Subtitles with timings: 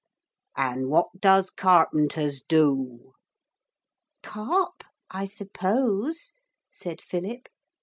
[0.57, 3.13] 'And what does carpenters do?'
[4.23, 6.33] 'Carp, I suppose,'
[6.71, 7.47] said Philip.